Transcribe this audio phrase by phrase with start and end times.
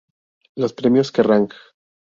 [0.55, 1.49] Los Premios Kerrang!